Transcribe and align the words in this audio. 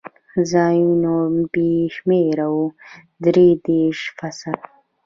ځایونه 0.51 1.13
بې 1.51 1.71
شمېره 1.95 2.47
و، 2.53 2.57
درې 3.25 3.47
دېرشم 3.65 4.13
فصل. 4.19 4.57